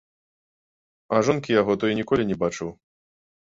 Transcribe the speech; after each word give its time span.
А 1.17 1.19
жонкі 1.27 1.57
яго 1.61 1.77
то 1.85 1.91
і 1.93 2.01
ніколі 2.01 2.23
не 2.33 2.41
бачыў. 2.47 2.69